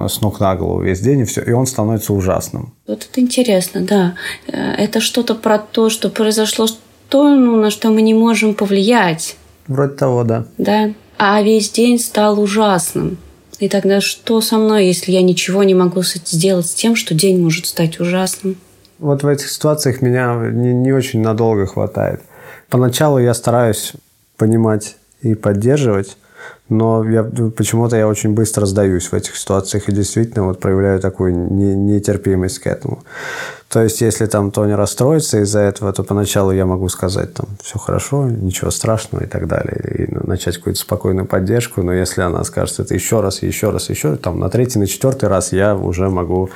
[0.09, 2.73] с ног на голову весь день, и, все, и он становится ужасным.
[2.87, 4.15] Вот это интересно, да.
[4.47, 6.65] Э, это что-то про то, что произошло,
[7.09, 9.37] то, ну, на что мы не можем повлиять.
[9.67, 10.45] Вроде того, да.
[10.57, 13.17] Да а весь день стал ужасным.
[13.59, 17.41] И тогда что со мной, если я ничего не могу сделать с тем, что день
[17.41, 18.57] может стать ужасным?
[18.99, 22.21] Вот в этих ситуациях меня не, не очень надолго хватает.
[22.69, 23.93] Поначалу я стараюсь
[24.37, 26.17] понимать и поддерживать,
[26.69, 31.33] но я, почему-то я очень быстро сдаюсь в этих ситуациях и действительно вот проявляю такую
[31.33, 33.03] нетерпимость к этому.
[33.69, 37.77] То есть, если там Тони расстроится из-за этого, то поначалу я могу сказать, там, все
[37.77, 42.45] хорошо, ничего страшного и так далее, и ну, начать какую-то спокойную поддержку, но если она
[42.45, 46.09] скажет это еще раз, еще раз, еще, там, на третий, на четвертый раз я уже
[46.09, 46.49] могу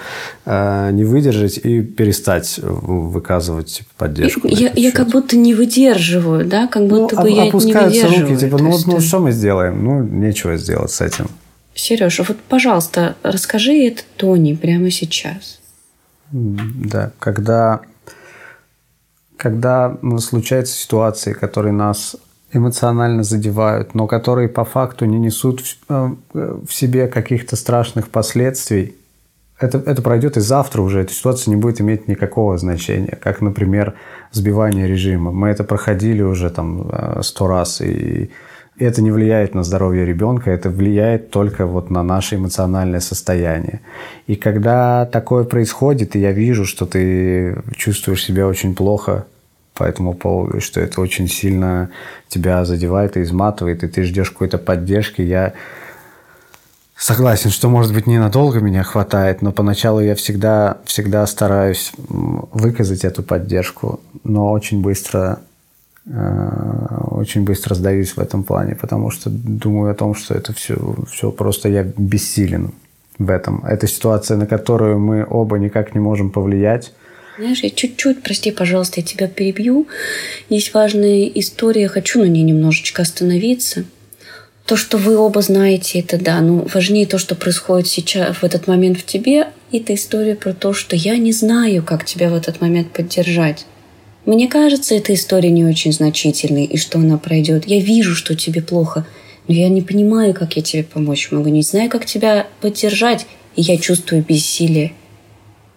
[0.46, 4.48] э, не выдержать и перестать выказывать поддержку.
[4.48, 8.22] Я, я как будто не выдерживаю, да, как будто ну, бы я не выдерживаю.
[8.22, 9.84] руки, типа, ну, ну что мы сделаем?
[9.84, 11.28] Ну, нечего сделать с этим.
[11.76, 15.61] Сережа, вот, пожалуйста, расскажи это Тони прямо сейчас.
[16.32, 17.82] Да, когда,
[19.38, 22.16] когда случаются ситуации, которые нас
[22.54, 26.16] эмоционально задевают, но которые по факту не несут в, э,
[26.68, 28.96] в себе каких-то страшных последствий,
[29.60, 33.18] это, это пройдет и завтра уже, эта ситуация не будет иметь никакого значения.
[33.22, 33.94] Как, например,
[34.32, 35.32] сбивание режима.
[35.32, 38.32] Мы это проходили уже там э, сто раз, и
[38.84, 43.82] это не влияет на здоровье ребенка, это влияет только вот на наше эмоциональное состояние.
[44.28, 49.26] И когда такое происходит, и я вижу, что ты чувствуешь себя очень плохо
[49.74, 51.90] по этому поводу, что это очень сильно
[52.28, 55.54] тебя задевает и изматывает, и ты ждешь какой-то поддержки, я
[56.96, 63.24] согласен, что, может быть, ненадолго меня хватает, но поначалу я всегда, всегда стараюсь выказать эту
[63.24, 65.40] поддержку, но очень быстро
[66.06, 70.76] очень быстро сдаюсь в этом плане, потому что думаю о том, что это все,
[71.12, 72.72] все просто я бессилен
[73.20, 73.64] в этом.
[73.66, 76.92] Это ситуация, на которую мы оба никак не можем повлиять.
[77.38, 79.88] Знаешь, я чуть-чуть, прости, пожалуйста, я тебя перебью.
[80.50, 83.86] Есть важная история, хочу на ней немножечко остановиться.
[84.66, 88.68] То, что вы оба знаете, это да, но важнее то, что происходит сейчас, в этот
[88.68, 92.62] момент в тебе, это история про то, что я не знаю, как тебя в этот
[92.62, 93.66] момент поддержать.
[94.26, 97.66] Мне кажется, эта история не очень значительной, и что она пройдет.
[97.66, 99.06] Я вижу, что тебе плохо,
[99.48, 103.62] но я не понимаю, как я тебе помочь могу, не знаю, как тебя поддержать, и
[103.62, 104.94] я чувствую бессилие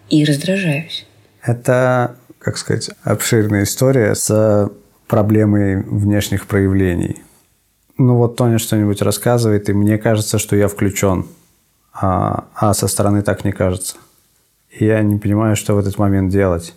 [0.09, 1.05] и раздражаюсь.
[1.41, 4.71] Это, как сказать, обширная история с
[5.07, 7.21] проблемой внешних проявлений.
[7.97, 11.27] Ну вот Тоня что-нибудь рассказывает, и мне кажется, что я включен,
[11.93, 13.97] а, а со стороны так не кажется.
[14.69, 16.73] И я не понимаю, что в этот момент делать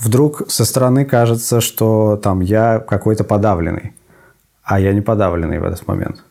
[0.00, 3.92] вдруг со стороны кажется, что там я какой-то подавленный,
[4.62, 6.24] а я не подавленный в этот момент.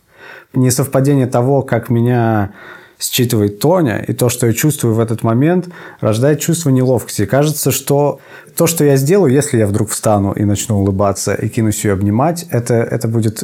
[0.53, 2.53] Несовпадение того, как меня
[2.99, 5.69] считывает Тоня, и то, что я чувствую в этот момент,
[6.01, 7.25] рождает чувство неловкости.
[7.25, 8.19] Кажется, что
[8.57, 12.45] то, что я сделаю, если я вдруг встану и начну улыбаться и кинусь ее обнимать,
[12.49, 13.41] это, это будет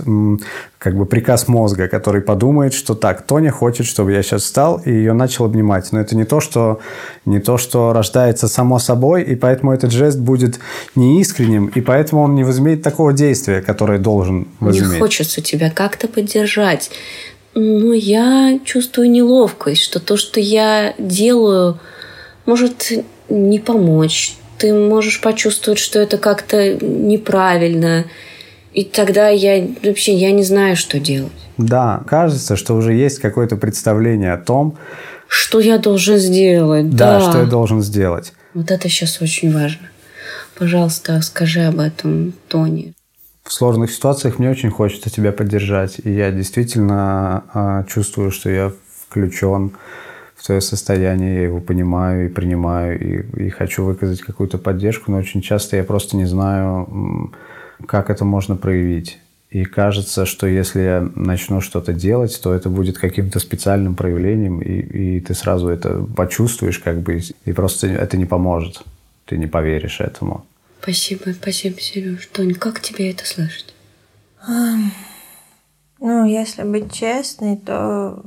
[0.77, 4.91] как бы приказ мозга, который подумает, что так, Тоня хочет, чтобы я сейчас встал и
[4.91, 5.89] ее начал обнимать.
[5.93, 6.81] Но это не то, что,
[7.25, 10.59] не то, что рождается само собой, и поэтому этот жест будет
[10.95, 14.93] неискренним, и поэтому он не возымеет такого действия, которое должен возыметь.
[14.93, 16.91] Не хочется тебя как-то поддержать.
[17.55, 21.79] Но я чувствую неловкость, что то, что я делаю,
[22.45, 22.91] может
[23.29, 24.35] не помочь.
[24.57, 28.05] Ты можешь почувствовать, что это как-то неправильно.
[28.73, 31.31] И тогда я вообще я не знаю, что делать.
[31.57, 34.77] Да, кажется, что уже есть какое-то представление о том,
[35.29, 36.89] что я должен сделать.
[36.89, 38.33] Да, да, что я должен сделать.
[38.53, 39.89] Вот это сейчас очень важно.
[40.57, 42.93] Пожалуйста, скажи об этом Тони
[43.45, 45.99] в сложных ситуациях мне очень хочется тебя поддержать.
[46.03, 48.71] И я действительно э, чувствую, что я
[49.08, 49.71] включен
[50.36, 55.17] в твое состояние, я его понимаю и принимаю, и, и хочу выказать какую-то поддержку, но
[55.17, 57.31] очень часто я просто не знаю,
[57.88, 59.19] как это можно проявить.
[59.51, 64.79] И кажется, что если я начну что-то делать, то это будет каким-то специальным проявлением, и,
[64.79, 68.81] и ты сразу это почувствуешь, как бы, и просто это не поможет.
[69.25, 70.45] Ты не поверишь этому.
[70.86, 72.28] Спасибо, спасибо, Сереж.
[72.28, 73.74] Тонь, как тебе это слышать?
[74.48, 78.24] Ну, если быть честной, то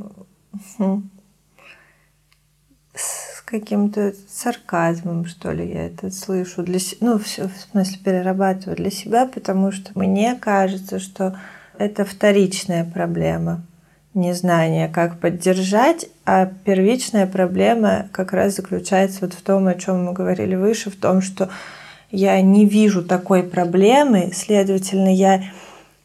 [2.97, 6.64] с каким-то сарказмом, что ли, я это слышу.
[6.64, 11.38] Для, ну, все, в смысле, перерабатываю для себя, потому что мне кажется, что
[11.79, 13.62] это вторичная проблема
[14.14, 20.12] незнание, как поддержать, а первичная проблема как раз заключается вот в том, о чем мы
[20.12, 21.51] говорили выше, в том, что
[22.11, 25.42] я не вижу такой проблемы, следовательно, я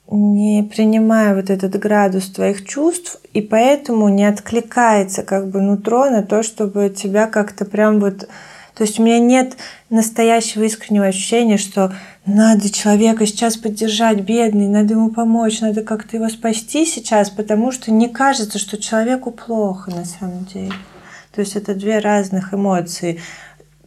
[0.09, 6.23] не принимаю вот этот градус твоих чувств, и поэтому не откликается как бы нутро на
[6.23, 8.27] то, чтобы тебя как-то прям вот...
[8.75, 9.55] То есть у меня нет
[9.91, 11.93] настоящего искреннего ощущения, что
[12.25, 17.91] надо человека сейчас поддержать, бедный, надо ему помочь, надо как-то его спасти сейчас, потому что
[17.91, 20.73] не кажется, что человеку плохо на самом деле.
[21.35, 23.19] То есть это две разных эмоции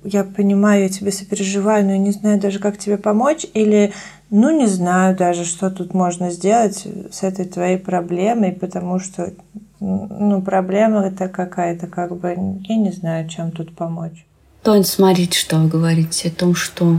[0.07, 3.93] я понимаю, я тебе сопереживаю, но я не знаю даже, как тебе помочь, или
[4.31, 9.33] ну не знаю даже, что тут можно сделать с этой твоей проблемой, потому что
[9.81, 14.25] ну, проблема это какая-то, как бы, я не знаю, чем тут помочь.
[14.63, 16.97] Тонь, смотрите, что вы говорите о том, что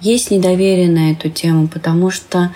[0.00, 2.54] есть недоверие на эту тему, потому что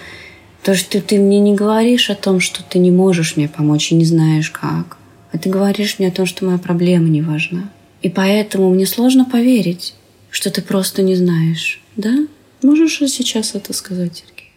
[0.63, 3.95] то, что ты мне не говоришь о том, что ты не можешь мне помочь и
[3.95, 4.97] не знаешь как,
[5.33, 7.71] а ты говоришь мне о том, что моя проблема не важна.
[8.03, 9.95] И поэтому мне сложно поверить,
[10.31, 12.15] что ты просто не знаешь, да?
[12.63, 14.53] Можешь сейчас это сказать, Сергей?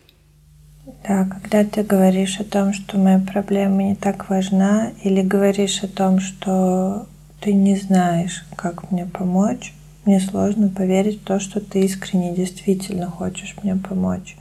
[1.08, 5.88] Да, когда ты говоришь о том, что моя проблема не так важна, или говоришь о
[5.88, 7.08] том, что
[7.40, 9.74] ты не знаешь, как мне помочь,
[10.06, 14.36] мне сложно поверить в то, что ты искренне действительно хочешь мне помочь.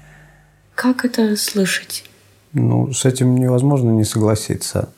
[0.75, 2.05] Как это слышать?
[2.53, 4.91] Ну, с этим невозможно не согласиться.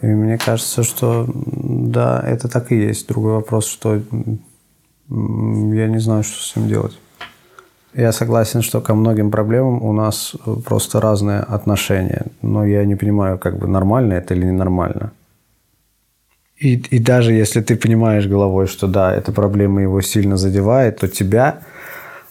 [0.00, 3.08] И мне кажется, что да, это так и есть.
[3.08, 6.98] Другой вопрос, что я не знаю, что с этим делать.
[7.94, 10.34] Я согласен, что ко многим проблемам у нас
[10.64, 12.26] просто разные отношения.
[12.42, 15.12] Но я не понимаю, как бы нормально это или ненормально.
[16.58, 21.08] И, и даже если ты понимаешь головой, что да, эта проблема его сильно задевает, то
[21.08, 21.60] тебя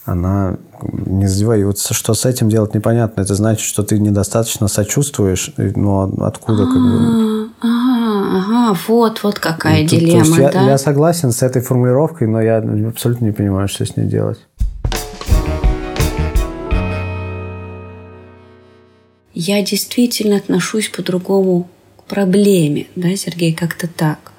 [0.06, 1.62] она не задевает.
[1.62, 3.22] И вот что с этим делать непонятно.
[3.22, 5.54] Это значит, что ты недостаточно сочувствуешь.
[5.58, 7.37] Но откуда как бы...
[7.60, 10.62] Ага, ага, вот, вот какая ну, дилемма, то, то есть да?
[10.62, 14.40] Я, я согласен с этой формулировкой, но я абсолютно не понимаю, что с ней делать.
[19.34, 24.32] Я действительно отношусь по-другому к проблеме, да, Сергей, как-то так.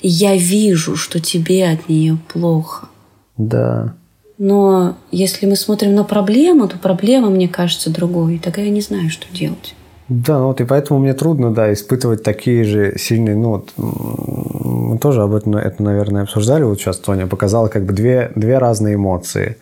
[0.00, 2.88] Я вижу, что тебе от нее плохо.
[3.36, 3.94] Да.
[4.36, 8.38] Но если мы смотрим на проблему, то проблема, мне кажется, другой.
[8.38, 9.74] Тогда я не знаю, что делать.
[10.08, 14.98] Да, ну вот и поэтому мне трудно, да, испытывать такие же сильные, ну вот, мы
[14.98, 18.94] тоже об этом, это, наверное, обсуждали, вот сейчас Тоня показала как бы две, две разные
[18.94, 19.58] эмоции.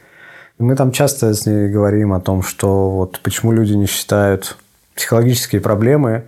[0.58, 4.56] Мы там часто с ней говорим о том, что вот почему люди не считают
[4.94, 6.24] психологические проблемы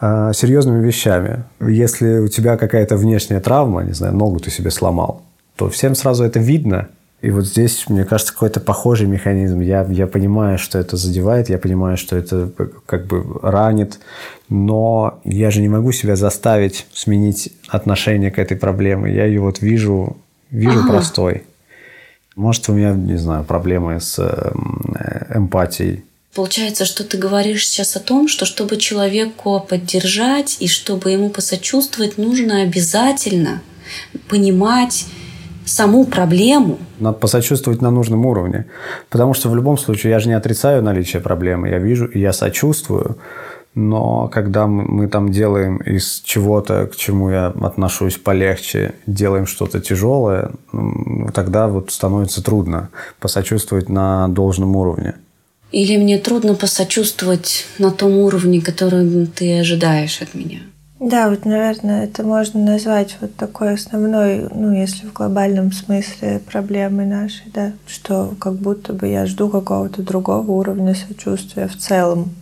[0.00, 1.44] э, серьезными вещами.
[1.60, 5.22] Если у тебя какая-то внешняя травма, не знаю, ногу ты себе сломал,
[5.56, 6.88] то всем сразу это видно–
[7.22, 9.60] и вот здесь, мне кажется, какой-то похожий механизм.
[9.60, 12.50] Я, я понимаю, что это задевает, я понимаю, что это
[12.84, 14.00] как бы ранит,
[14.48, 19.14] но я же не могу себя заставить сменить отношение к этой проблеме.
[19.14, 20.16] Я ее вот вижу,
[20.50, 20.94] вижу ага.
[20.94, 21.44] простой.
[22.34, 24.52] Может, у меня, не знаю, проблемы с э,
[25.32, 26.04] эмпатией.
[26.34, 32.18] Получается, что ты говоришь сейчас о том, что чтобы человеку поддержать и чтобы ему посочувствовать,
[32.18, 33.62] нужно обязательно
[34.28, 35.06] понимать
[35.64, 36.78] саму проблему.
[36.98, 38.66] Надо посочувствовать на нужном уровне.
[39.10, 41.68] Потому что в любом случае я же не отрицаю наличие проблемы.
[41.68, 43.16] Я вижу и я сочувствую.
[43.74, 50.50] Но когда мы там делаем из чего-то, к чему я отношусь полегче, делаем что-то тяжелое,
[51.32, 55.14] тогда вот становится трудно посочувствовать на должном уровне.
[55.70, 60.58] Или мне трудно посочувствовать на том уровне, который ты ожидаешь от меня.
[61.02, 67.04] Да, вот, наверное, это можно назвать вот такой основной, ну, если в глобальном смысле проблемы
[67.04, 72.32] нашей, да, что как будто бы я жду какого-то другого уровня сочувствия в целом.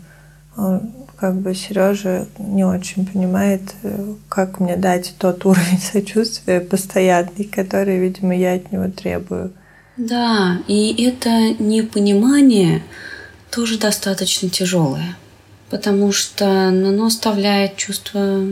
[0.58, 3.62] Он, как бы Сережа не очень понимает,
[4.28, 9.52] как мне дать тот уровень сочувствия постоянный, который, видимо, я от него требую.
[9.96, 12.82] Да, и это непонимание
[13.50, 15.16] тоже достаточно тяжелое
[15.70, 18.44] потому что оно оставляет чувство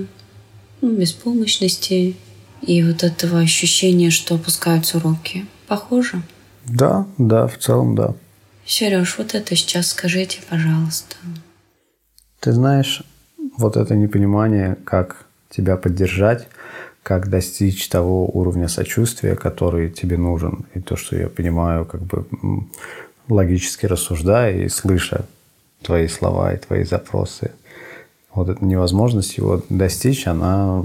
[0.80, 2.16] ну, беспомощности
[2.62, 5.46] и вот этого ощущения, что опускаются руки.
[5.66, 6.22] Похоже?
[6.64, 8.14] Да, да, в целом да.
[8.64, 11.16] Сереж, вот это сейчас скажите, пожалуйста.
[12.40, 13.02] Ты знаешь,
[13.56, 16.46] вот это непонимание, как тебя поддержать,
[17.02, 20.66] как достичь того уровня сочувствия, который тебе нужен.
[20.74, 22.26] И то, что я понимаю, как бы
[23.28, 25.24] логически рассуждая и слыша
[25.82, 27.52] твои слова и твои запросы.
[28.34, 30.84] Вот эта невозможность его достичь, она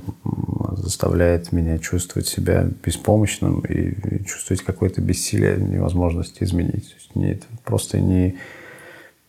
[0.75, 6.89] заставляет меня чувствовать себя беспомощным и чувствовать какое-то бессилие, невозможность изменить.
[6.89, 8.37] То есть не, это просто не,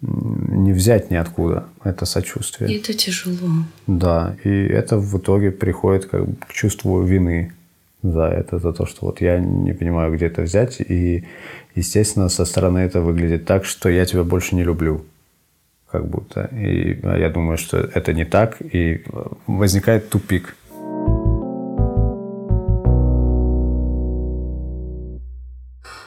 [0.00, 2.72] не взять ниоткуда это сочувствие.
[2.72, 3.50] И это тяжело.
[3.86, 7.52] Да, и это в итоге приходит как бы к чувству вины
[8.02, 10.80] за это, за то, что вот я не понимаю, где это взять.
[10.80, 11.24] И,
[11.74, 15.04] естественно, со стороны это выглядит так, что я тебя больше не люблю
[15.94, 16.50] как будто.
[16.52, 19.04] И я думаю, что это не так, и
[19.46, 20.56] возникает тупик.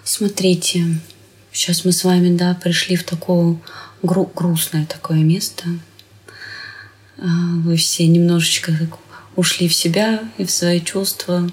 [0.03, 0.83] Смотрите,
[1.53, 3.55] сейчас мы с вами, да, пришли в такое
[4.03, 5.63] гру- грустное такое место.
[7.17, 7.25] А,
[7.63, 8.73] вы все немножечко
[9.37, 11.49] ушли в себя и в свои чувства.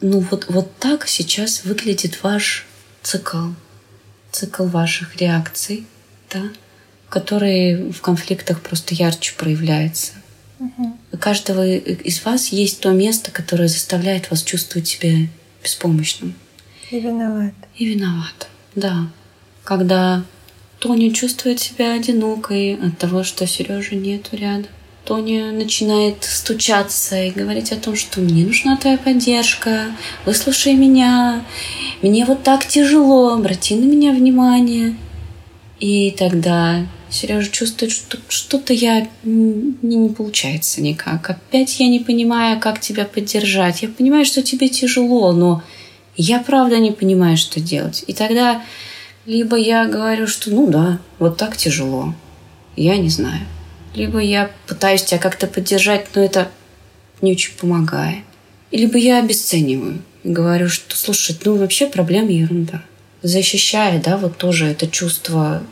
[0.00, 2.66] Ну вот, вот так сейчас выглядит ваш
[3.02, 3.48] цикл.
[4.32, 5.86] Цикл ваших реакций,
[6.32, 6.44] да,
[7.08, 10.12] который в конфликтах просто ярче проявляется.
[10.58, 10.96] Угу.
[11.12, 15.28] У каждого из вас есть то место, которое заставляет вас чувствовать себя
[15.62, 16.34] беспомощным.
[16.90, 17.54] И виноват.
[17.76, 19.08] И виноват, да.
[19.64, 20.24] Когда
[20.78, 24.70] Тоня чувствует себя одинокой от того, что Сережи нету рядом.
[25.04, 29.86] Тоня начинает стучаться и говорить о том, что мне нужна твоя поддержка,
[30.26, 31.44] выслушай меня,
[32.02, 34.96] мне вот так тяжело, обрати на меня внимание.
[35.80, 41.30] И тогда Сережа чувствует, что что-то я не, не получается никак.
[41.30, 43.82] Опять я не понимаю, как тебя поддержать.
[43.82, 45.62] Я понимаю, что тебе тяжело, но
[46.16, 48.04] я правда не понимаю, что делать.
[48.06, 48.62] И тогда
[49.26, 52.14] либо я говорю, что ну да, вот так тяжело.
[52.76, 53.40] Я не знаю.
[53.94, 56.50] Либо я пытаюсь тебя как-то поддержать, но это
[57.22, 58.24] не очень помогает.
[58.70, 62.82] Либо я обесцениваю говорю, что слушай, ну вообще проблема ерунда.
[63.22, 65.62] защищает, да, вот тоже это чувство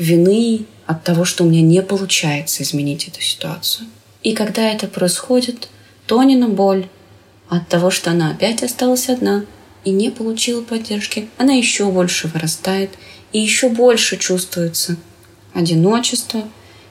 [0.00, 3.86] вины от того, что у меня не получается изменить эту ситуацию.
[4.22, 5.68] И когда это происходит,
[6.06, 6.88] Тонина боль
[7.48, 9.44] от того, что она опять осталась одна
[9.84, 12.90] и не получила поддержки, она еще больше вырастает
[13.32, 14.96] и еще больше чувствуется
[15.54, 16.42] одиночество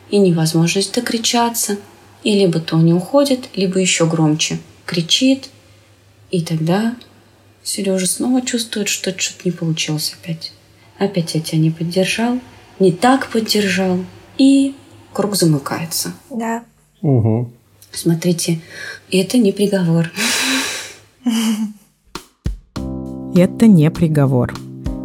[0.10, 1.78] и невозможность докричаться.
[2.24, 5.50] И либо Тони уходит, либо еще громче кричит,
[6.32, 6.96] и тогда
[7.64, 10.52] Сережа снова чувствует, что что-то не получилось опять.
[10.98, 12.40] Опять я тебя не поддержал,
[12.80, 14.00] не так поддержал,
[14.38, 14.76] и
[15.14, 16.14] круг замыкается.
[16.30, 16.64] Да.
[17.02, 17.52] Угу.
[17.92, 18.60] Смотрите,
[19.12, 20.12] это не приговор.
[23.36, 24.54] Это не приговор.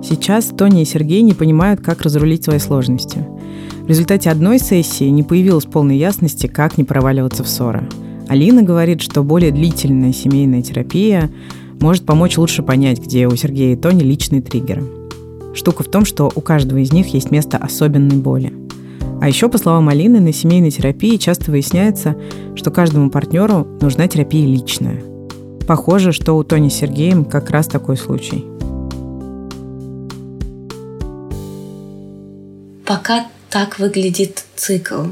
[0.02, 3.26] Сейчас Тоня и Сергей не понимают, как разрулить свои сложности.
[3.82, 7.88] В результате одной сессии не появилось полной ясности, как не проваливаться в ссоры.
[8.28, 11.30] Алина говорит, что более длительная семейная терапия
[11.80, 15.03] может помочь лучше понять, где у Сергея и Тони личные триггеры.
[15.54, 18.52] Штука в том, что у каждого из них есть место особенной боли.
[19.20, 22.16] А еще, по словам Алины, на семейной терапии часто выясняется,
[22.56, 25.02] что каждому партнеру нужна терапия личная.
[25.66, 28.44] Похоже, что у Тони с Сергеем как раз такой случай.
[32.84, 35.04] Пока так выглядит цикл.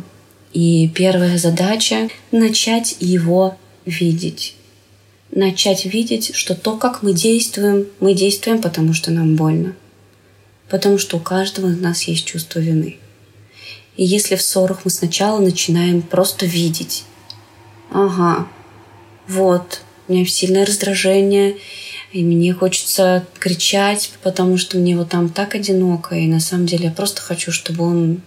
[0.53, 4.57] И первая задача— начать его видеть
[5.32, 9.74] начать видеть, что то, как мы действуем, мы действуем, потому что нам больно.
[10.73, 12.97] Потому что у каждого из нас есть чувство вины.
[13.99, 17.05] И если в ссорах мы сначала начинаем просто видеть,
[17.91, 18.49] ага,
[19.29, 21.57] вот, у меня сильное раздражение,
[22.12, 26.87] и мне хочется кричать, потому что мне вот там так одиноко, и на самом деле
[26.87, 28.23] я просто хочу, чтобы он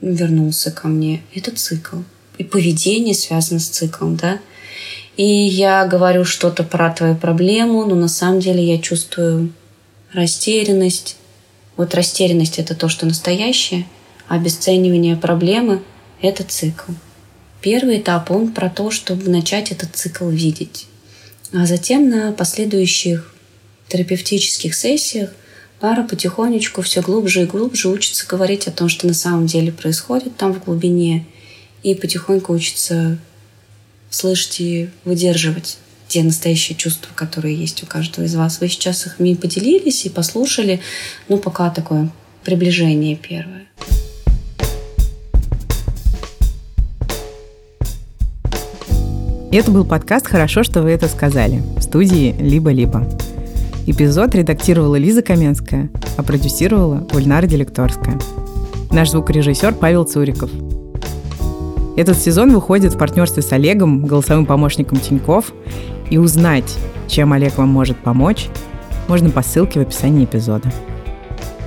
[0.00, 1.22] вернулся ко мне.
[1.34, 1.98] Это цикл.
[2.38, 4.40] И поведение связано с циклом, да?
[5.18, 9.52] и я говорю что-то про твою проблему, но на самом деле я чувствую
[10.14, 11.16] растерянность.
[11.76, 13.86] Вот растерянность– это то, что настоящее,
[14.28, 15.82] а обесценивание проблемы–
[16.22, 16.92] это цикл.
[17.60, 20.86] Первый этап, он про то, чтобы начать этот цикл видеть.
[21.52, 23.34] А затем на последующих
[23.88, 25.30] терапевтических сессиях
[25.80, 30.36] пара потихонечку все глубже и глубже учится говорить о том, что на самом деле происходит
[30.36, 31.26] там в глубине,
[31.82, 33.18] и потихоньку учится
[34.10, 35.78] слышать и выдерживать
[36.08, 38.60] те настоящие чувства, которые есть у каждого из вас.
[38.60, 40.80] Вы сейчас их мне поделились и послушали.
[41.28, 42.10] Ну, пока такое
[42.44, 43.66] приближение первое.
[49.52, 53.08] Это был подкаст «Хорошо, что вы это сказали» в студии «Либо-либо».
[53.86, 58.20] Эпизод редактировала Лиза Каменская, а продюсировала Гульнара Делекторская.
[58.90, 60.50] Наш звукорежиссер Павел Цуриков–
[61.96, 65.52] этот сезон выходит в партнерстве с Олегом, голосовым помощником Тиньков.
[66.10, 66.76] И узнать,
[67.08, 68.48] чем Олег вам может помочь,
[69.08, 70.70] можно по ссылке в описании эпизода.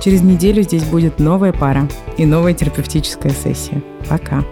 [0.02, 3.82] Через неделю здесь будет новая пара и новая терапевтическая сессия.
[4.08, 4.44] Пока.